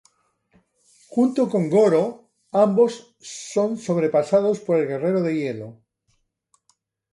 Junto 1.13 1.41
con 1.51 1.63
Goro, 1.75 2.03
ambos 2.65 3.15
son 3.19 3.77
sobrepasados 3.77 4.59
por 4.59 4.77
el 4.79 4.87
guerrero 4.87 5.21
de 5.21 5.35
hielo. 5.35 5.79